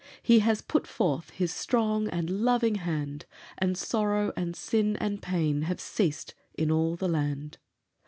He 0.23 0.39
has 0.39 0.63
put 0.63 0.87
forth 0.87 1.29
His 1.29 1.53
strong 1.53 2.07
and 2.09 2.27
loving 2.27 2.73
hand, 2.73 3.27
And 3.59 3.77
sorrow 3.77 4.33
and 4.35 4.55
sin 4.55 4.95
and 4.97 5.21
pain 5.21 5.61
have 5.61 5.79
ceased 5.79 6.33
in 6.55 6.71
all 6.71 6.95
the 6.95 7.07
land. 7.07 7.59